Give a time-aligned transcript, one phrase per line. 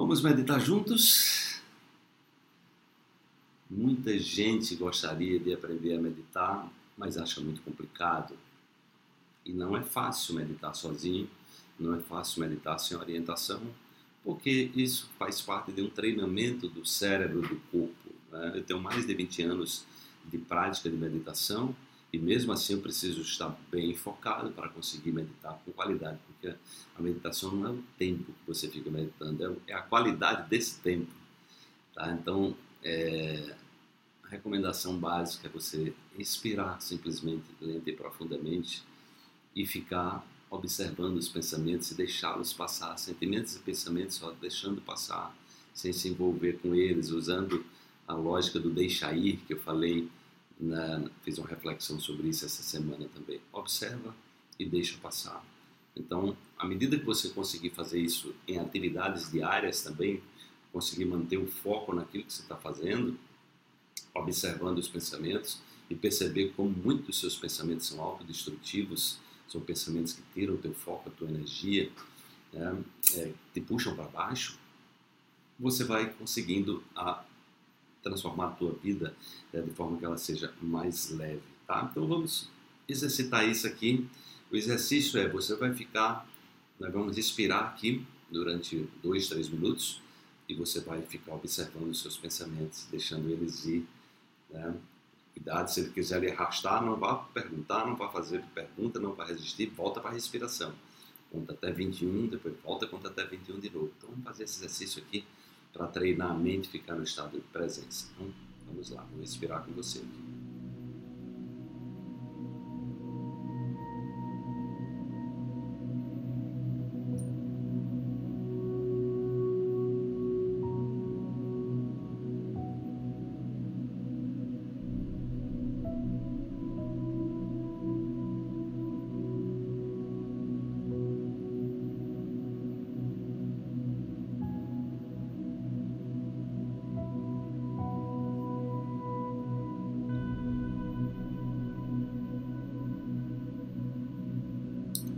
[0.00, 1.60] Vamos meditar juntos?
[3.70, 8.34] Muita gente gostaria de aprender a meditar, mas acha muito complicado.
[9.44, 11.28] E não é fácil meditar sozinho,
[11.78, 13.60] não é fácil meditar sem orientação,
[14.24, 18.10] porque isso faz parte de um treinamento do cérebro, do corpo.
[18.32, 18.52] Né?
[18.54, 19.84] Eu tenho mais de 20 anos
[20.24, 21.76] de prática de meditação
[22.12, 26.56] e mesmo assim eu preciso estar bem focado para conseguir meditar com qualidade, porque
[26.96, 31.12] a meditação não é o tempo que você fica meditando, é a qualidade desse tempo.
[31.94, 32.10] Tá?
[32.10, 33.54] Então, é,
[34.24, 38.82] a recomendação básica é você respirar simplesmente, lenta e profundamente
[39.54, 45.32] e ficar observando os pensamentos e deixá-los passar, sentimentos e pensamentos só deixando passar,
[45.72, 47.64] sem se envolver com eles, usando
[48.06, 50.08] a lógica do deixar ir que eu falei
[50.60, 53.40] na, fiz uma reflexão sobre isso essa semana também.
[53.52, 54.14] Observa
[54.58, 55.44] e deixa passar.
[55.96, 60.22] Então, à medida que você conseguir fazer isso em atividades diárias também,
[60.72, 63.18] conseguir manter o foco naquilo que você está fazendo,
[64.14, 70.54] observando os pensamentos e perceber como muitos seus pensamentos são autodestrutivos, são pensamentos que tiram
[70.54, 71.90] o teu foco, a tua energia,
[72.52, 72.78] né,
[73.14, 74.58] é, te puxam para baixo,
[75.58, 77.24] você vai conseguindo a
[78.02, 79.14] transformar a tua vida
[79.52, 81.88] é, de forma que ela seja mais leve, tá?
[81.90, 82.48] Então vamos
[82.88, 84.06] exercitar isso aqui.
[84.50, 86.26] O exercício é você vai ficar,
[86.78, 90.00] nós vamos respirar aqui durante dois, três minutos
[90.48, 93.86] e você vai ficar observando os seus pensamentos, deixando eles ir.
[94.50, 94.74] Né?
[95.32, 99.24] Cuidado, se ele quiser lhe arrastar, não vá perguntar, não vá fazer pergunta, não vá
[99.24, 100.74] resistir, volta para a respiração.
[101.30, 103.92] Conta até 21, depois volta, conta até 21 de novo.
[103.96, 105.24] Então vamos fazer esse exercício aqui
[105.72, 108.08] para treinar a mente e ficar no estado de presença.
[108.14, 108.32] Então,
[108.66, 110.29] vamos lá, vou respirar com você aqui.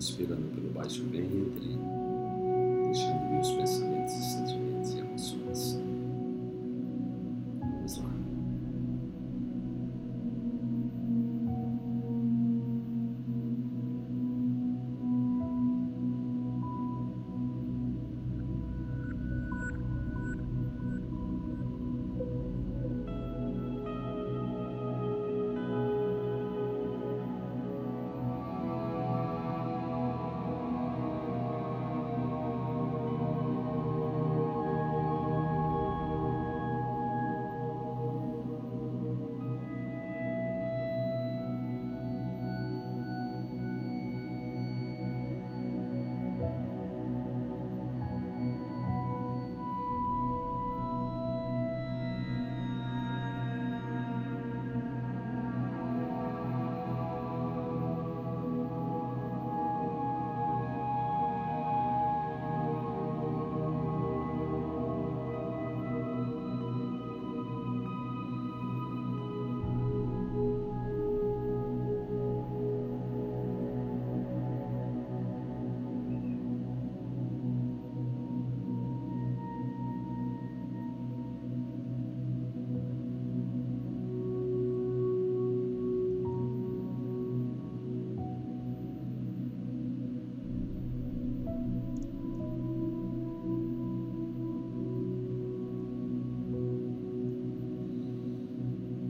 [0.02, 1.78] Inspirando pelo baixo ventre,
[2.86, 4.24] deixando os pensamentos e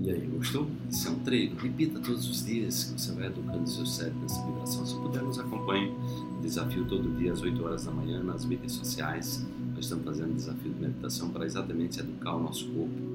[0.02, 0.66] E aí, gostou?
[0.90, 1.56] Isso é um treino.
[1.56, 4.84] Repita todos os dias que você vai educando seu cérebro nessa vibração.
[4.84, 5.94] Se puder, nos acompanhe.
[6.42, 9.46] Desafio todo dia às 8 horas da manhã nas mídias sociais.
[9.72, 13.11] Nós estamos fazendo desafio de meditação para exatamente educar o nosso corpo.